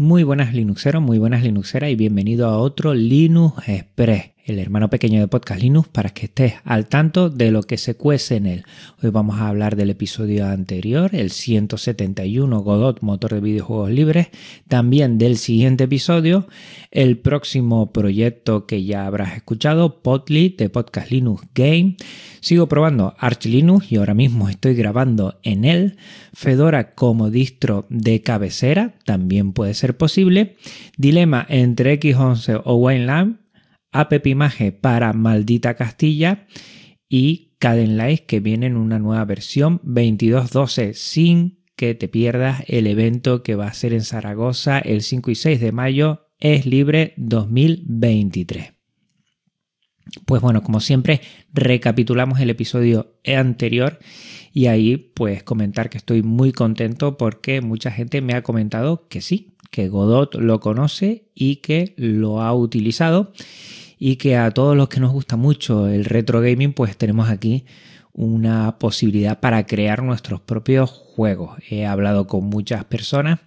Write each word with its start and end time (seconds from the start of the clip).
Muy 0.00 0.22
buenas 0.22 0.54
Linuxeros, 0.54 1.02
muy 1.02 1.18
buenas 1.18 1.42
Linuxeras 1.42 1.90
y 1.90 1.94
bienvenido 1.94 2.48
a 2.48 2.56
otro 2.56 2.94
Linux 2.94 3.68
Express, 3.68 4.30
el 4.44 4.58
hermano 4.58 4.90
pequeño 4.90 5.20
de 5.20 5.28
Podcast 5.28 5.60
Linux 5.60 5.88
para 5.88 6.10
que 6.10 6.26
estés 6.26 6.54
al 6.64 6.86
tanto 6.86 7.30
de 7.30 7.50
lo 7.50 7.62
que 7.62 7.78
se 7.78 7.94
cuece 7.94 8.36
en 8.36 8.46
él. 8.46 8.64
Hoy 9.02 9.10
vamos 9.10 9.40
a 9.40 9.48
hablar 9.48 9.76
del 9.76 9.90
episodio 9.90 10.46
anterior, 10.46 11.14
el 11.14 11.30
171 11.30 12.60
Godot 12.60 13.00
Motor 13.02 13.34
de 13.34 13.40
Videojuegos 13.40 13.90
Libres, 13.90 14.28
también 14.68 15.18
del 15.18 15.36
siguiente 15.36 15.84
episodio, 15.84 16.46
el 16.90 17.18
próximo 17.18 17.92
proyecto 17.92 18.66
que 18.66 18.84
ya 18.84 19.06
habrás 19.06 19.36
escuchado, 19.36 20.02
Podly 20.02 20.50
de 20.50 20.70
Podcast 20.70 21.10
Linux 21.10 21.46
Game. 21.54 21.96
Sigo 22.40 22.68
probando 22.68 23.14
Arch 23.18 23.44
Linux 23.46 23.92
y 23.92 23.96
ahora 23.96 24.14
mismo 24.14 24.48
estoy 24.48 24.74
grabando 24.74 25.38
en 25.42 25.64
él. 25.64 25.96
Fedora 26.32 26.94
como 26.94 27.30
distro 27.30 27.86
de 27.90 28.22
cabecera 28.22 28.94
también 29.04 29.52
puede 29.52 29.74
ser 29.74 29.96
posible. 29.96 30.56
Dilema 30.96 31.46
entre 31.48 32.00
X11 32.00 32.62
o 32.64 32.76
Wineland. 32.76 33.40
App 33.92 34.26
Image 34.26 34.72
para 34.72 35.12
Maldita 35.12 35.74
Castilla 35.74 36.46
y 37.08 37.56
Cadenlight 37.58 38.26
que 38.26 38.40
viene 38.40 38.66
en 38.66 38.76
una 38.76 38.98
nueva 38.98 39.24
versión 39.24 39.80
22.12 39.82 40.94
sin 40.94 41.60
que 41.76 41.94
te 41.94 42.08
pierdas 42.08 42.62
el 42.66 42.86
evento 42.86 43.42
que 43.42 43.54
va 43.54 43.66
a 43.66 43.74
ser 43.74 43.92
en 43.92 44.02
Zaragoza 44.02 44.78
el 44.78 45.02
5 45.02 45.30
y 45.30 45.34
6 45.34 45.60
de 45.60 45.72
mayo. 45.72 46.26
Es 46.38 46.66
libre 46.66 47.14
2023. 47.16 48.72
Pues 50.24 50.42
bueno, 50.42 50.62
como 50.62 50.80
siempre, 50.80 51.20
recapitulamos 51.52 52.40
el 52.40 52.50
episodio 52.50 53.18
anterior 53.26 53.98
y 54.52 54.66
ahí 54.66 54.96
pues 54.96 55.42
comentar 55.42 55.90
que 55.90 55.98
estoy 55.98 56.22
muy 56.22 56.52
contento 56.52 57.16
porque 57.16 57.60
mucha 57.60 57.90
gente 57.90 58.20
me 58.20 58.34
ha 58.34 58.42
comentado 58.42 59.06
que 59.08 59.20
sí, 59.20 59.54
que 59.70 59.88
Godot 59.88 60.34
lo 60.34 60.60
conoce 60.60 61.30
y 61.34 61.56
que 61.56 61.94
lo 61.96 62.42
ha 62.42 62.52
utilizado 62.54 63.32
y 64.02 64.16
que 64.16 64.36
a 64.36 64.50
todos 64.50 64.76
los 64.76 64.88
que 64.88 64.98
nos 64.98 65.12
gusta 65.12 65.36
mucho 65.36 65.86
el 65.86 66.06
retro 66.06 66.40
gaming 66.40 66.72
pues 66.72 66.96
tenemos 66.96 67.28
aquí 67.28 67.66
una 68.12 68.78
posibilidad 68.78 69.38
para 69.38 69.66
crear 69.66 70.02
nuestros 70.02 70.40
propios 70.40 70.90
juegos. 70.90 71.58
He 71.68 71.86
hablado 71.86 72.26
con 72.26 72.44
muchas 72.44 72.84
personas 72.86 73.40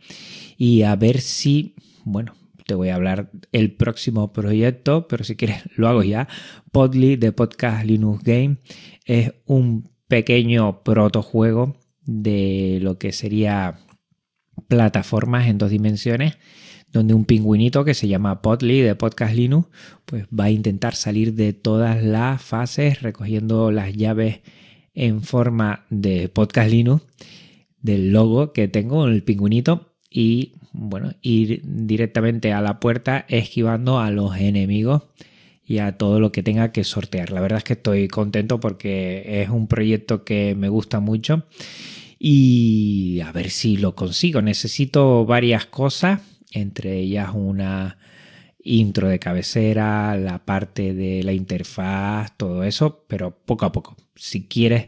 y 0.55 0.83
a 0.83 0.95
ver 0.95 1.19
si, 1.21 1.75
bueno, 2.05 2.35
te 2.67 2.75
voy 2.75 2.89
a 2.89 2.95
hablar 2.95 3.31
el 3.51 3.73
próximo 3.73 4.31
proyecto, 4.31 5.07
pero 5.07 5.23
si 5.23 5.35
quieres 5.35 5.63
lo 5.75 5.89
hago 5.89 6.03
ya. 6.03 6.27
Podly 6.71 7.15
de 7.15 7.31
Podcast 7.31 7.83
Linux 7.83 8.23
Game 8.23 8.57
es 9.05 9.33
un 9.45 9.89
pequeño 10.07 10.83
protojuego 10.83 11.75
de 12.05 12.77
lo 12.81 12.99
que 12.99 13.11
sería 13.11 13.79
plataformas 14.67 15.47
en 15.47 15.57
dos 15.57 15.71
dimensiones 15.71 16.37
donde 16.94 17.13
un 17.13 17.25
pingüinito 17.25 17.83
que 17.83 17.95
se 17.95 18.08
llama 18.08 18.41
Podly 18.41 18.81
de 18.81 18.95
Podcast 18.95 19.36
Linux 19.36 19.67
pues 20.05 20.25
va 20.27 20.45
a 20.45 20.52
intentar 20.52 20.95
salir 20.95 21.33
de 21.33 21.52
todas 21.52 22.02
las 22.02 22.41
fases 22.41 23.02
recogiendo 23.02 23.72
las 23.72 23.94
llaves 23.94 24.39
en 24.94 25.23
forma 25.23 25.86
de 25.89 26.30
Podcast 26.30 26.69
Linux 26.69 27.03
del 27.81 28.14
logo 28.14 28.53
que 28.53 28.67
tengo, 28.67 29.08
el 29.08 29.23
pingüinito 29.23 29.89
y 30.09 30.53
bueno, 30.71 31.14
ir 31.21 31.61
directamente 31.64 32.53
a 32.53 32.61
la 32.61 32.80
puerta 32.80 33.25
esquivando 33.27 33.99
a 33.99 34.11
los 34.11 34.38
enemigos 34.38 35.03
y 35.66 35.80
a 35.80 35.97
todo 35.97 36.19
lo 36.19 36.31
que 36.31 36.44
tenga 36.44 36.71
que 36.71 36.83
sortear. 36.83 37.31
La 37.31 37.41
verdad 37.41 37.59
es 37.59 37.64
que 37.64 37.73
estoy 37.73 38.08
contento 38.08 38.59
porque 38.59 39.41
es 39.41 39.49
un 39.49 39.67
proyecto 39.67 40.23
que 40.23 40.55
me 40.55 40.69
gusta 40.69 40.99
mucho 40.99 41.45
y 42.19 43.21
a 43.21 43.31
ver 43.31 43.49
si 43.49 43.77
lo 43.77 43.95
consigo. 43.95 44.41
Necesito 44.41 45.25
varias 45.25 45.66
cosas, 45.66 46.21
entre 46.53 46.97
ellas 46.97 47.31
una 47.33 47.97
intro 48.63 49.09
de 49.09 49.19
cabecera, 49.19 50.15
la 50.15 50.45
parte 50.45 50.93
de 50.93 51.23
la 51.23 51.33
interfaz, 51.33 52.37
todo 52.37 52.63
eso, 52.63 53.05
pero 53.07 53.31
poco 53.31 53.65
a 53.65 53.71
poco. 53.71 53.97
Si 54.15 54.47
quieres, 54.47 54.87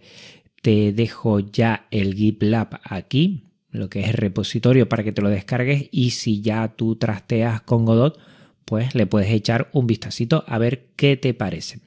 te 0.61 0.93
dejo 0.93 1.39
ya 1.39 1.87
el 1.91 2.15
GitLab 2.15 2.79
aquí 2.83 3.43
lo 3.75 3.89
que 3.89 4.01
es 4.01 4.07
el 4.07 4.13
repositorio 4.13 4.89
para 4.89 5.03
que 5.03 5.11
te 5.11 5.21
lo 5.21 5.29
descargues 5.29 5.87
y 5.91 6.11
si 6.11 6.41
ya 6.41 6.69
tú 6.69 6.95
trasteas 6.95 7.61
con 7.61 7.85
Godot, 7.85 8.19
pues 8.63 8.95
le 8.95 9.05
puedes 9.05 9.29
echar 9.31 9.69
un 9.73 9.85
vistacito 9.85 10.43
a 10.47 10.57
ver 10.57 10.87
qué 10.95 11.17
te 11.17 11.33
parece. 11.33 11.79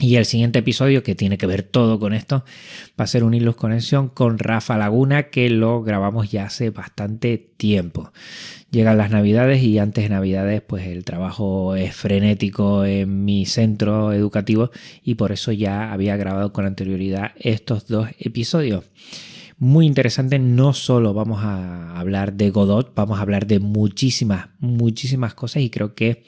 Y 0.00 0.16
el 0.16 0.24
siguiente 0.24 0.58
episodio, 0.58 1.04
que 1.04 1.14
tiene 1.14 1.38
que 1.38 1.46
ver 1.46 1.62
todo 1.62 2.00
con 2.00 2.14
esto, 2.14 2.44
va 2.98 3.04
a 3.04 3.06
ser 3.06 3.22
un 3.22 3.32
Ilus 3.32 3.54
Conexión 3.54 4.08
con 4.08 4.40
Rafa 4.40 4.76
Laguna, 4.76 5.30
que 5.30 5.48
lo 5.48 5.84
grabamos 5.84 6.32
ya 6.32 6.46
hace 6.46 6.70
bastante 6.70 7.38
tiempo. 7.38 8.12
Llegan 8.72 8.98
las 8.98 9.12
navidades 9.12 9.62
y 9.62 9.78
antes 9.78 10.02
de 10.04 10.10
navidades, 10.10 10.62
pues 10.62 10.88
el 10.88 11.04
trabajo 11.04 11.76
es 11.76 11.94
frenético 11.94 12.84
en 12.84 13.24
mi 13.24 13.46
centro 13.46 14.12
educativo 14.12 14.72
y 15.04 15.14
por 15.14 15.30
eso 15.30 15.52
ya 15.52 15.92
había 15.92 16.16
grabado 16.16 16.52
con 16.52 16.66
anterioridad 16.66 17.30
estos 17.36 17.86
dos 17.86 18.08
episodios 18.18 18.84
muy 19.58 19.86
interesante. 19.86 20.38
No 20.38 20.72
solo 20.72 21.14
vamos 21.14 21.42
a 21.42 21.98
hablar 21.98 22.34
de 22.34 22.50
Godot, 22.50 22.94
vamos 22.94 23.18
a 23.18 23.22
hablar 23.22 23.46
de 23.46 23.60
muchísimas, 23.60 24.48
muchísimas 24.58 25.34
cosas 25.34 25.62
y 25.62 25.70
creo 25.70 25.94
que 25.94 26.24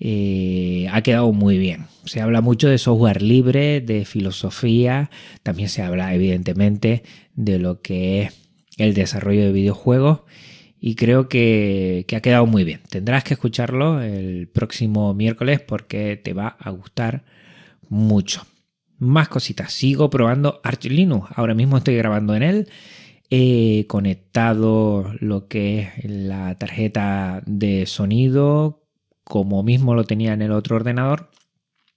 eh, 0.00 0.86
ha 0.92 1.02
quedado 1.02 1.32
muy 1.32 1.58
bien. 1.58 1.86
Se 2.04 2.20
habla 2.20 2.40
mucho 2.40 2.68
de 2.68 2.78
software 2.78 3.22
libre, 3.22 3.80
de 3.80 4.04
filosofía, 4.04 5.10
también 5.42 5.68
se 5.68 5.82
habla 5.82 6.14
evidentemente 6.14 7.02
de 7.34 7.58
lo 7.58 7.82
que 7.82 8.22
es 8.22 8.34
el 8.76 8.94
desarrollo 8.94 9.42
de 9.42 9.52
videojuegos 9.52 10.20
y 10.80 10.94
creo 10.94 11.28
que, 11.28 12.04
que 12.06 12.16
ha 12.16 12.22
quedado 12.22 12.46
muy 12.46 12.64
bien. 12.64 12.80
Tendrás 12.88 13.24
que 13.24 13.34
escucharlo 13.34 14.00
el 14.00 14.48
próximo 14.48 15.12
miércoles 15.14 15.60
porque 15.60 16.16
te 16.16 16.32
va 16.32 16.56
a 16.60 16.70
gustar 16.70 17.24
mucho 17.88 18.46
más 18.98 19.28
cositas. 19.28 19.72
Sigo 19.72 20.10
probando 20.10 20.60
Arch 20.62 20.84
Linux. 20.86 21.30
Ahora 21.34 21.54
mismo 21.54 21.78
estoy 21.78 21.96
grabando 21.96 22.34
en 22.34 22.42
él. 22.42 22.68
He 23.30 23.86
conectado 23.88 25.12
lo 25.20 25.48
que 25.48 25.80
es 25.96 26.04
la 26.04 26.56
tarjeta 26.56 27.42
de 27.46 27.86
sonido 27.86 28.87
como 29.28 29.62
mismo 29.62 29.94
lo 29.94 30.04
tenía 30.04 30.32
en 30.32 30.42
el 30.42 30.52
otro 30.52 30.76
ordenador 30.76 31.30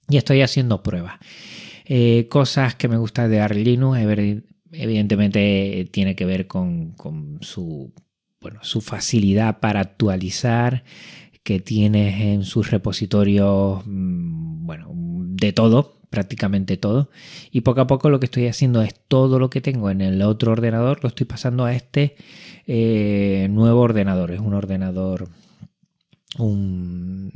y 0.09 0.17
estoy 0.17 0.41
haciendo 0.41 0.83
pruebas. 0.83 1.19
Eh, 1.85 2.27
cosas 2.29 2.75
que 2.75 2.89
me 2.89 2.97
gustan 2.97 3.31
de 3.31 3.39
Arch 3.39 3.55
Linux, 3.55 3.99
evidentemente 4.71 5.89
tiene 5.91 6.15
que 6.15 6.25
ver 6.25 6.47
con, 6.47 6.93
su, 7.41 7.93
bueno, 8.41 8.59
su 8.63 8.81
facilidad 8.81 9.59
para 9.59 9.79
actualizar, 9.79 10.83
que 11.43 11.59
tienes 11.59 12.21
en 12.21 12.43
sus 12.43 12.69
repositorios, 12.69 13.81
mm, 13.85 14.65
bueno, 14.65 14.91
de 14.93 15.53
todo, 15.53 16.01
prácticamente 16.09 16.77
todo. 16.77 17.09
Y 17.51 17.61
poco 17.61 17.81
a 17.81 17.87
poco 17.87 18.09
lo 18.09 18.19
que 18.19 18.25
estoy 18.25 18.47
haciendo 18.47 18.81
es 18.81 18.93
todo 19.07 19.39
lo 19.39 19.49
que 19.49 19.61
tengo 19.61 19.89
en 19.89 20.01
el 20.01 20.21
otro 20.21 20.51
ordenador, 20.51 20.99
lo 21.01 21.07
estoy 21.09 21.25
pasando 21.25 21.65
a 21.65 21.73
este 21.73 22.15
eh, 22.67 23.47
nuevo 23.49 23.81
ordenador. 23.81 24.31
Es 24.31 24.39
un 24.41 24.53
ordenador, 24.53 25.29
un 26.37 27.31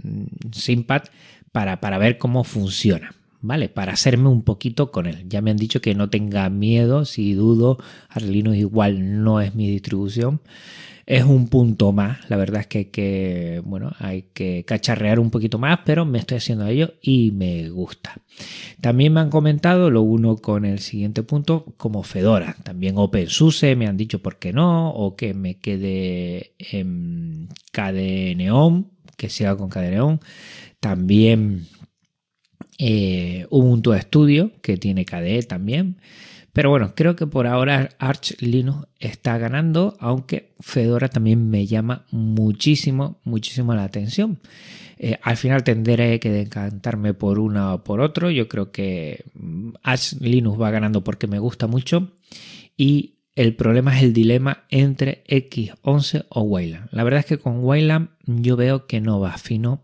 SimPad, 0.52 1.04
para, 1.52 1.80
para 1.80 1.98
ver 1.98 2.18
cómo 2.18 2.44
funciona. 2.44 3.14
¿Vale? 3.46 3.70
Para 3.70 3.94
hacerme 3.94 4.30
un 4.30 4.44
poquito 4.44 4.92
con 4.92 5.06
él. 5.08 5.26
Ya 5.28 5.42
me 5.42 5.52
han 5.52 5.58
dicho 5.58 5.82
que 5.82 5.96
no 5.96 6.10
tenga 6.10 6.50
miedo, 6.50 7.06
si 7.06 7.34
dudo, 7.34 7.78
Arlinux 8.10 8.58
igual 8.58 9.24
no 9.24 9.42
es 9.42 9.56
mi 9.56 9.70
distribución 9.70 10.42
es 11.06 11.24
un 11.24 11.48
punto 11.48 11.92
más. 11.92 12.30
La 12.30 12.38
verdad 12.38 12.62
es 12.62 12.68
que 12.68 12.90
que, 12.90 13.62
bueno, 13.64 13.92
hay 14.00 14.24
que 14.34 14.66
cacharrear 14.66 15.20
un 15.20 15.30
poquito 15.30 15.58
más, 15.60 15.80
pero 15.86 16.06
me 16.06 16.18
estoy 16.18 16.38
haciendo 16.38 16.66
ello 16.68 16.94
y 17.02 17.32
me 17.32 17.70
gusta. 17.70 18.16
También 18.82 19.14
me 19.14 19.20
han 19.22 19.30
comentado 19.30 19.90
lo 19.90 20.02
uno 20.02 20.38
con 20.38 20.66
el 20.66 20.80
siguiente 20.80 21.24
punto, 21.24 21.66
como 21.78 22.04
Fedora. 22.04 22.56
También 22.64 22.98
OpenSUSE 22.98 23.76
me 23.76 23.88
han 23.88 23.98
dicho 23.98 24.20
por 24.20 24.38
qué 24.38 24.54
no, 24.54 24.90
o 24.90 25.16
que 25.16 25.34
me 25.34 25.60
quede 25.60 26.54
en 26.60 27.50
KDE 27.72 28.36
que 29.18 29.30
siga 29.30 29.56
con 29.56 29.70
KDE 29.70 30.20
También 30.80 31.68
eh, 32.78 33.48
Ubuntu 33.50 33.94
Studio, 33.94 34.52
que 34.62 34.78
tiene 34.78 35.06
KDE 35.06 35.44
también. 35.44 35.98
Pero 36.54 36.70
bueno, 36.70 36.94
creo 36.96 37.18
que 37.18 37.28
por 37.28 37.48
ahora 37.48 37.90
Arch 38.00 38.42
Linux 38.42 38.88
está 39.00 39.38
ganando, 39.38 39.98
aunque 40.00 40.54
Fedora 40.62 41.10
también 41.10 41.50
me 41.50 41.68
llama 41.68 42.06
muchísimo, 42.12 43.20
muchísimo 43.26 43.76
la 43.76 43.84
atención. 43.84 44.40
Eh, 44.98 45.20
al 45.22 45.36
final 45.36 45.66
tendré 45.66 46.20
que 46.22 46.30
decantarme 46.30 47.14
por 47.14 47.40
una 47.40 47.74
o 47.74 47.84
por 47.84 48.00
otro. 48.00 48.32
Yo 48.32 48.48
creo 48.48 48.72
que 48.72 49.26
mm, 49.34 49.72
Arch 49.84 50.14
Linux 50.22 50.60
va 50.60 50.72
ganando 50.72 51.04
porque 51.04 51.28
me 51.28 51.40
gusta 51.40 51.68
mucho. 51.68 52.14
Y 52.78 53.16
el 53.36 53.54
problema 53.56 53.98
es 53.98 54.04
el 54.04 54.14
dilema 54.14 54.64
entre 54.70 55.26
X11 55.28 56.26
o 56.30 56.42
Wayland. 56.44 56.88
La 56.92 57.04
verdad 57.04 57.20
es 57.20 57.26
que 57.26 57.38
con 57.38 57.64
Wayland 57.66 58.10
yo 58.26 58.56
veo 58.56 58.88
que 58.88 59.02
no 59.02 59.20
va 59.20 59.38
fino, 59.38 59.84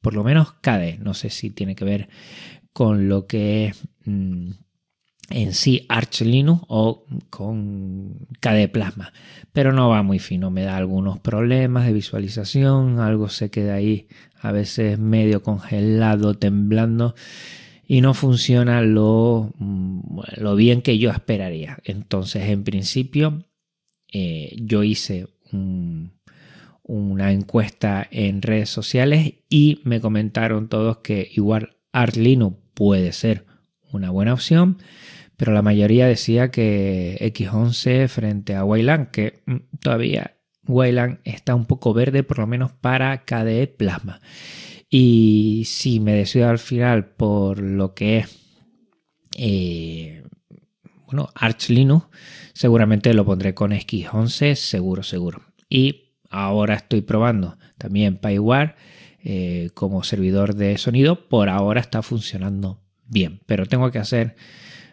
por 0.00 0.14
lo 0.14 0.24
menos 0.24 0.52
KDE. 0.60 0.98
No 0.98 1.14
sé 1.14 1.30
si 1.30 1.50
tiene 1.50 1.74
que 1.74 1.84
ver 1.84 2.08
con 2.72 3.08
lo 3.08 3.26
que 3.26 3.66
es... 3.66 3.88
Mm, 4.04 4.50
en 5.30 5.54
sí 5.54 5.86
Arch 5.88 6.22
Linux 6.22 6.62
o 6.66 7.06
con 7.30 8.26
KDE 8.40 8.68
Plasma, 8.68 9.12
pero 9.52 9.72
no 9.72 9.88
va 9.88 10.02
muy 10.02 10.18
fino, 10.18 10.50
me 10.50 10.62
da 10.62 10.76
algunos 10.76 11.20
problemas 11.20 11.86
de 11.86 11.92
visualización, 11.92 12.98
algo 12.98 13.28
se 13.28 13.48
queda 13.48 13.74
ahí 13.74 14.08
a 14.40 14.52
veces 14.52 14.98
medio 14.98 15.42
congelado, 15.42 16.34
temblando 16.34 17.14
y 17.86 18.00
no 18.00 18.14
funciona 18.14 18.82
lo, 18.82 19.52
mm, 19.58 20.20
lo 20.38 20.56
bien 20.56 20.82
que 20.82 20.98
yo 20.98 21.10
esperaría. 21.10 21.78
Entonces, 21.84 22.48
en 22.48 22.64
principio, 22.64 23.44
eh, 24.12 24.56
yo 24.60 24.82
hice 24.82 25.28
una 26.92 27.32
encuesta 27.32 28.06
en 28.10 28.42
redes 28.42 28.68
sociales 28.68 29.34
y 29.48 29.80
me 29.84 30.00
comentaron 30.00 30.68
todos 30.68 30.98
que 30.98 31.30
igual 31.34 31.76
Arch 31.92 32.16
Linux 32.16 32.56
puede 32.74 33.12
ser 33.12 33.44
una 33.92 34.10
buena 34.10 34.34
opción 34.34 34.78
pero 35.40 35.54
la 35.54 35.62
mayoría 35.62 36.06
decía 36.06 36.50
que 36.50 37.16
X11 37.34 38.08
frente 38.08 38.54
a 38.54 38.62
Wayland, 38.62 39.10
que 39.10 39.40
mm, 39.46 39.78
todavía 39.80 40.36
Wayland 40.68 41.20
está 41.24 41.54
un 41.54 41.64
poco 41.64 41.94
verde, 41.94 42.22
por 42.22 42.40
lo 42.40 42.46
menos 42.46 42.72
para 42.72 43.24
KDE 43.24 43.68
Plasma. 43.68 44.20
Y 44.90 45.62
si 45.64 45.98
me 45.98 46.12
decido 46.12 46.50
al 46.50 46.58
final 46.58 47.06
por 47.12 47.58
lo 47.58 47.94
que 47.94 48.18
es 48.18 48.38
eh, 49.38 50.24
bueno, 51.06 51.30
Arch 51.34 51.70
Linux, 51.70 52.08
seguramente 52.52 53.14
lo 53.14 53.24
pondré 53.24 53.54
con 53.54 53.70
X11, 53.70 54.56
seguro, 54.56 55.02
seguro. 55.02 55.40
Y 55.70 56.09
ahora 56.30 56.74
estoy 56.74 57.02
probando 57.02 57.58
también 57.76 58.16
PyWare 58.16 58.74
eh, 59.22 59.70
como 59.74 60.02
servidor 60.02 60.54
de 60.54 60.78
sonido. 60.78 61.28
Por 61.28 61.48
ahora 61.50 61.80
está 61.80 62.02
funcionando 62.02 62.80
bien, 63.06 63.40
pero 63.46 63.66
tengo 63.66 63.90
que 63.90 63.98
hacer 63.98 64.36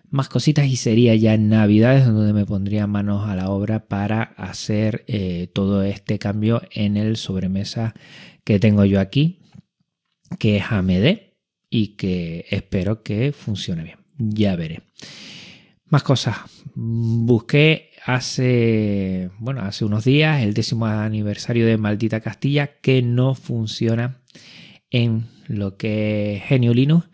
más 0.09 0.29
cositas 0.29 0.67
y 0.67 0.75
sería 0.75 1.15
ya 1.15 1.33
en 1.33 1.49
Navidades 1.49 2.05
donde 2.05 2.33
me 2.33 2.45
pondría 2.45 2.87
manos 2.87 3.27
a 3.27 3.35
la 3.35 3.49
obra 3.49 3.87
para 3.87 4.23
hacer 4.23 5.03
eh, 5.07 5.49
todo 5.53 5.83
este 5.83 6.17
cambio 6.17 6.61
en 6.71 6.97
el 6.97 7.17
sobremesa 7.17 7.93
que 8.43 8.59
tengo 8.59 8.85
yo 8.85 8.99
aquí, 8.99 9.39
que 10.39 10.57
es 10.57 10.63
AMD 10.71 11.19
y 11.69 11.95
que 11.97 12.45
espero 12.49 13.03
que 13.03 13.31
funcione 13.33 13.83
bien. 13.83 13.99
Ya 14.17 14.55
veré. 14.55 14.83
Más 15.85 16.03
cosas. 16.03 16.37
Busqué 16.75 17.86
hace, 18.07 19.31
bueno, 19.37 19.61
hace 19.63 19.83
unos 19.83 20.05
días 20.05 20.41
el 20.41 20.53
décimo 20.53 20.85
aniversario 20.85 21.65
de 21.65 21.75
Maldita 21.75 22.21
Castilla 22.21 22.79
que 22.79 23.01
no 23.01 23.35
funciona 23.35 24.21
en 24.89 25.25
lo 25.47 25.75
que 25.75 26.37
es 26.37 26.43
Genio 26.43 26.73
Linux 26.73 27.09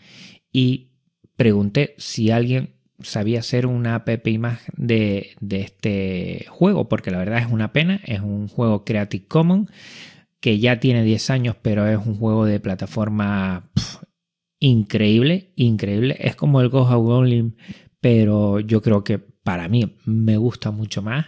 y 0.52 0.92
pregunté 1.36 1.96
si 1.98 2.30
alguien 2.30 2.76
sabía 3.00 3.40
hacer 3.40 3.66
una 3.66 3.96
app 3.96 4.28
imagen 4.28 4.76
de, 4.78 5.36
este 5.50 6.46
juego, 6.50 6.88
porque 6.88 7.10
la 7.10 7.18
verdad 7.18 7.40
es 7.40 7.52
una 7.52 7.74
pena, 7.74 8.00
es 8.06 8.20
un 8.20 8.48
juego 8.48 8.86
Creative 8.86 9.26
Commons 9.28 9.72
que 10.40 10.60
ya 10.60 10.80
tiene 10.80 11.04
10 11.04 11.32
años, 11.32 11.56
pero 11.60 11.88
es 11.88 11.98
un 11.98 12.14
juego 12.14 12.46
de 12.46 12.60
plataforma 12.60 13.72
increíble, 14.60 15.54
increíble. 15.56 16.18
Es 16.20 16.36
como 16.36 16.62
el 16.62 16.70
Go 16.70 16.86
Goblin, 16.86 17.58
pero 18.00 18.60
yo 18.60 18.84
creo 18.84 19.04
que 19.04 19.33
para 19.44 19.68
mí 19.68 19.96
me 20.06 20.38
gusta 20.38 20.72
mucho 20.72 21.02
más 21.02 21.28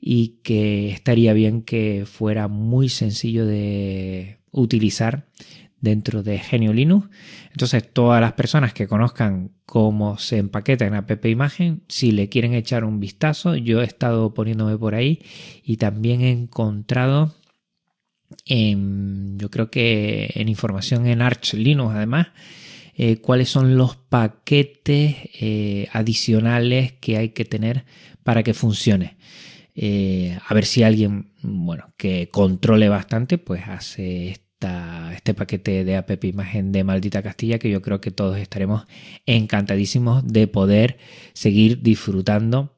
y 0.00 0.40
que 0.42 0.90
estaría 0.90 1.32
bien 1.32 1.62
que 1.62 2.04
fuera 2.06 2.48
muy 2.48 2.88
sencillo 2.88 3.46
de 3.46 4.38
utilizar 4.50 5.26
dentro 5.80 6.22
de 6.22 6.38
Genio 6.38 6.72
Linux. 6.72 7.08
Entonces, 7.52 7.90
todas 7.92 8.20
las 8.20 8.32
personas 8.32 8.72
que 8.72 8.88
conozcan 8.88 9.52
cómo 9.64 10.18
se 10.18 10.38
empaqueta 10.38 10.86
en 10.86 10.94
app 10.94 11.24
imagen, 11.26 11.82
si 11.88 12.10
le 12.10 12.28
quieren 12.28 12.54
echar 12.54 12.84
un 12.84 13.00
vistazo, 13.00 13.54
yo 13.54 13.80
he 13.80 13.84
estado 13.84 14.34
poniéndome 14.34 14.76
por 14.76 14.94
ahí 14.94 15.22
y 15.62 15.76
también 15.76 16.22
he 16.22 16.32
encontrado 16.32 17.34
en, 18.46 19.38
yo 19.38 19.50
creo 19.50 19.70
que 19.70 20.30
en 20.34 20.48
información 20.48 21.06
en 21.06 21.22
Arch 21.22 21.54
Linux 21.54 21.94
además, 21.94 22.28
eh, 22.96 23.16
cuáles 23.16 23.48
son 23.48 23.76
los 23.76 23.96
paquetes 23.96 25.16
eh, 25.40 25.88
adicionales 25.92 26.92
que 26.92 27.16
hay 27.16 27.30
que 27.30 27.44
tener 27.44 27.84
para 28.22 28.42
que 28.42 28.54
funcione. 28.54 29.16
Eh, 29.74 30.38
a 30.46 30.54
ver 30.54 30.64
si 30.64 30.84
alguien, 30.84 31.32
bueno, 31.42 31.86
que 31.96 32.28
controle 32.30 32.88
bastante, 32.88 33.38
pues 33.38 33.64
hace 33.66 34.40
este 35.14 35.34
paquete 35.34 35.84
de 35.84 35.96
app 35.96 36.24
imagen 36.24 36.72
de 36.72 36.84
Maldita 36.84 37.22
Castilla 37.22 37.58
que 37.58 37.68
yo 37.68 37.82
creo 37.82 38.00
que 38.00 38.10
todos 38.10 38.38
estaremos 38.38 38.86
encantadísimos 39.26 40.26
de 40.26 40.46
poder 40.46 40.96
seguir 41.34 41.82
disfrutando 41.82 42.74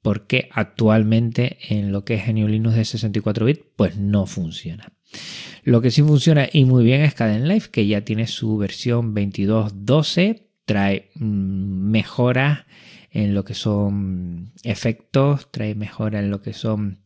porque 0.00 0.48
actualmente 0.52 1.58
en 1.68 1.92
lo 1.92 2.06
que 2.06 2.14
es 2.14 2.26
GNU 2.26 2.48
Linux 2.48 2.76
de 2.76 2.84
64 2.86 3.44
bits 3.44 3.64
pues 3.76 3.98
no 3.98 4.24
funciona. 4.24 4.92
Lo 5.64 5.80
que 5.80 5.90
sí 5.90 6.02
funciona 6.02 6.48
y 6.52 6.64
muy 6.64 6.84
bien 6.84 7.02
es 7.02 7.14
Life 7.20 7.70
que 7.70 7.86
ya 7.86 8.04
tiene 8.04 8.26
su 8.26 8.56
versión 8.56 9.14
22.12, 9.14 10.42
trae 10.64 11.10
mm, 11.14 11.90
mejoras 11.90 12.64
en 13.10 13.34
lo 13.34 13.44
que 13.44 13.54
son 13.54 14.52
efectos, 14.64 15.50
trae 15.52 15.74
mejoras 15.74 16.22
en 16.22 16.30
lo 16.30 16.42
que 16.42 16.52
son 16.52 16.98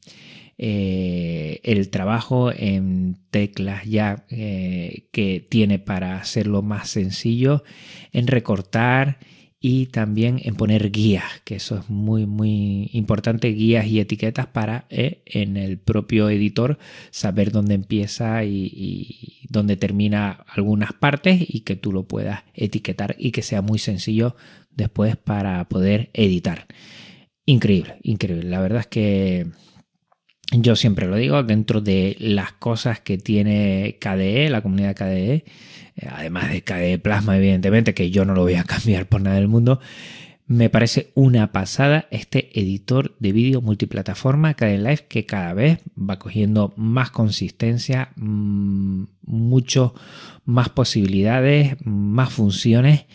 eh, 0.59 1.61
el 1.65 1.91
trabajo 1.91 2.51
en 2.51 3.19
teclas 3.31 3.85
ya 3.85 4.25
eh, 4.31 5.09
que 5.13 5.47
tiene 5.47 5.79
para 5.79 6.17
hacerlo 6.17 6.63
más 6.63 6.89
sencillo, 6.89 7.63
en 8.13 8.27
recortar 8.27 9.19
y 9.69 9.87
también 9.87 10.41
en 10.45 10.55
poner 10.55 10.93
guías, 10.93 11.25
que 11.43 11.57
eso 11.57 11.79
es 11.79 11.91
muy 11.91 12.25
muy 12.25 12.89
importante, 12.93 13.49
guías 13.49 13.85
y 13.87 13.99
etiquetas 13.99 14.47
para 14.47 14.87
eh, 14.91 15.23
en 15.27 15.57
el 15.57 15.77
propio 15.77 16.31
editor 16.31 16.79
saber 17.11 17.51
dónde 17.51 17.75
empieza 17.75 18.45
y, 18.45 18.71
y, 18.73 19.49
dónde 19.49 19.77
termina 19.77 20.45
algunas 20.47 20.93
partes 20.93 21.45
y 21.49 21.63
que 21.63 21.75
tú 21.75 21.91
lo 21.91 22.05
puedas 22.05 22.45
etiquetar 22.55 23.17
y 23.19 23.33
que 23.33 23.43
sea 23.43 23.61
muy 23.61 23.81
sencillo 23.81 24.37
después 24.71 25.17
para 25.17 25.69
poder 25.69 26.11
editar. 26.13 26.69
Increíble, 27.45 27.97
increíble. 28.05 28.49
La 28.49 28.61
verdad 28.61 28.83
es 28.83 28.87
que 28.87 29.49
yo 30.53 30.77
siempre 30.77 31.07
lo 31.07 31.17
digo, 31.17 31.43
dentro 31.43 31.81
de 31.81 32.17
las 32.19 32.53
cosas 32.53 33.01
que 33.01 33.19
tiene 33.19 33.99
KDE, 34.01 34.51
la 34.51 34.63
comunidad 34.63 34.95
KDE, 34.95 35.45
eh, 35.97 36.09
además 36.11 36.51
de 36.51 36.63
KDE 36.63 36.99
Plasma, 36.99 37.37
evidentemente, 37.37 37.95
que 37.95 38.11
yo 38.11 38.25
no 38.25 38.35
lo 38.35 38.43
voy 38.43 38.55
a 38.55 38.65
cambiar 38.65 39.07
por 39.07 39.21
nada 39.21 39.37
del 39.37 39.49
mundo, 39.49 39.81
me 40.49 40.71
parece 40.71 41.11
una 41.15 41.51
pasada 41.51 42.07
este 42.13 42.59
editor 42.59 43.17
de 43.19 43.33
vídeo 43.33 43.61
multiplataforma 43.61 44.55
KDE 44.55 44.79
Live 44.79 45.07
que 45.09 45.27
cada 45.27 45.53
vez 45.55 45.81
va 45.99 46.21
cogiendo 46.21 46.73
más 46.77 47.11
consistencia, 47.11 48.13
mm, 48.15 49.05
mucho 49.23 49.95
más 50.45 50.69
posibilidades, 50.69 51.77
más 51.85 52.33
funciones 52.33 53.07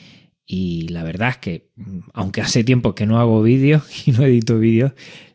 y 0.46 0.90
la 0.90 1.04
verdad 1.04 1.30
es 1.30 1.38
que 1.38 1.72
mm, 1.78 2.00
aunque 2.14 2.42
hace 2.42 2.66
tiempo 2.66 2.96
que 2.96 3.06
no 3.06 3.20
hago 3.20 3.42
vídeos 3.42 3.84
y 4.08 4.12
no 4.12 4.24
edito 4.24 4.60
vídeos, 4.60 4.92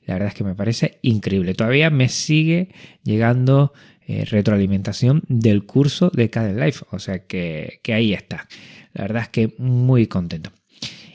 la 0.06 0.14
verdad 0.14 0.28
es 0.28 0.34
que 0.34 0.44
me 0.44 0.54
parece 0.54 0.98
increíble. 1.02 1.54
Todavía 1.54 1.90
me 1.90 2.08
sigue 2.08 2.68
llegando 3.02 3.72
eh, 4.06 4.24
retroalimentación 4.24 5.22
del 5.26 5.66
curso 5.66 6.10
de 6.10 6.30
KDE 6.30 6.64
Life. 6.64 6.84
O 6.92 7.00
sea 7.00 7.26
que, 7.26 7.80
ahí 7.88 8.14
está. 8.14 8.46
La 8.94 9.02
verdad 9.02 9.22
es 9.24 9.28
que 9.30 9.54
muy 9.58 10.06
contento. 10.06 10.52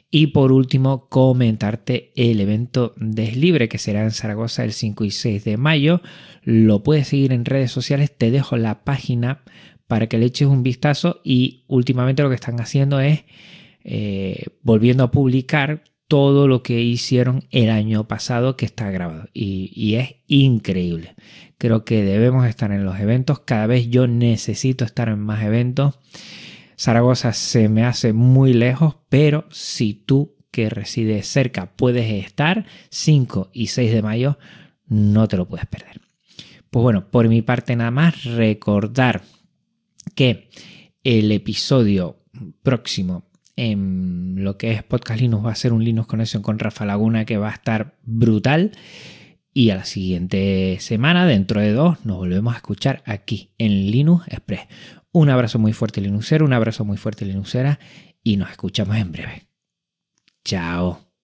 Y 0.10 0.27
por 0.27 0.51
último, 0.51 1.07
comentarte 1.07 2.12
el 2.17 2.41
evento 2.41 2.93
Deslibre 2.98 3.69
que 3.69 3.77
será 3.77 4.03
en 4.03 4.12
Zaragoza 4.12 4.65
el 4.65 4.74
5 4.74 5.05
y 5.05 5.12
6 5.12 5.45
de 5.45 5.55
mayo. 5.55 6.01
Lo 6.43 6.83
puedes 6.83 7.07
seguir 7.07 7.31
en 7.31 7.45
redes 7.45 7.71
sociales. 7.71 8.12
Te 8.15 8.29
dejo 8.29 8.57
la 8.57 8.83
página 8.83 9.41
para 9.88 10.07
que 10.07 10.17
le 10.17 10.25
eches 10.25 10.50
un 10.50 10.63
vistazo. 10.63 11.21
Y 11.24 11.63
últimamente 11.67 12.24
lo 12.24 12.29
que 12.29 12.36
están 12.36 12.60
haciendo 12.60 13.00
es 13.00 13.24
eh, 13.86 14.48
volviendo 14.63 15.05
a 15.05 15.12
publicar 15.12 15.83
todo 16.11 16.49
lo 16.49 16.61
que 16.61 16.81
hicieron 16.81 17.45
el 17.51 17.69
año 17.69 18.05
pasado 18.05 18.57
que 18.57 18.65
está 18.65 18.91
grabado 18.91 19.29
y, 19.33 19.95
es 19.95 20.15
increíble. 20.27 21.15
Creo 21.57 21.85
que 21.85 22.03
debemos 22.03 22.45
estar 22.47 22.73
en 22.73 22.83
los 22.83 22.99
eventos. 22.99 23.39
Cada 23.39 23.65
vez 23.65 23.89
yo 23.89 24.07
necesito 24.07 24.83
estar 24.83 25.07
en 25.07 25.19
más 25.19 25.41
eventos. 25.41 25.99
Zaragoza 26.77 27.31
se 27.31 27.69
me 27.69 27.85
hace 27.85 28.11
muy 28.11 28.51
lejos, 28.53 28.97
pero 29.07 29.45
si 29.51 29.93
tú 29.93 30.35
que 30.51 30.69
resides 30.69 31.27
cerca 31.27 31.77
puedes 31.77 32.11
estar 32.25 32.65
5 32.89 33.49
y 33.53 33.67
6 33.67 33.93
de 33.93 34.01
mayo, 34.01 34.37
no 34.87 35.29
te 35.29 35.37
lo 35.37 35.47
puedes 35.47 35.65
perder. 35.65 36.01
Pues 36.69 36.83
bueno, 36.83 37.09
por 37.09 37.29
mi 37.29 37.41
parte 37.41 37.73
nada 37.77 37.91
más 37.91 38.25
recordar 38.25 39.21
que 40.13 40.49
el 41.05 41.31
episodio 41.31 42.21
próximo 42.63 43.30
en 43.55 44.43
lo 44.43 44.58
que 44.58 44.72
es 44.72 44.84
Podcast 44.84 45.22
Linux 45.22 45.46
va 45.46 45.51
a 45.51 45.55
ser 45.55 45.74
un 45.74 45.84
Linux 45.84 46.08
Connection 46.08 46.41
con 46.41 46.60
Rafa 46.60 46.86
Laguna 46.86 47.25
que 47.25 47.38
va 47.38 47.50
a 47.50 47.53
estar 47.53 47.98
brutal. 48.03 48.72
Y 49.53 49.70
a 49.72 49.75
la 49.75 49.86
siguiente 49.86 50.77
semana, 50.79 51.25
dentro 51.25 51.60
de 51.60 51.74
dos, 51.74 52.05
nos 52.05 52.17
volvemos 52.17 52.53
a 52.53 52.58
escuchar 52.58 53.03
aquí 53.05 53.51
en 53.58 53.91
Linux 53.91 54.27
Express. 54.27 54.62
Un 55.12 55.29
abrazo 55.29 55.60
muy 55.60 55.74
fuerte 55.74 56.00
Linuxero, 56.00 56.46
un 56.46 56.53
abrazo 56.53 56.86
muy 56.86 56.98
fuerte 56.98 57.25
Linuxera 57.25 57.79
y 58.24 58.38
nos 58.38 58.50
escuchamos 58.50 58.96
en 58.96 59.12
breve. 59.12 59.48
Chao. 60.46 61.10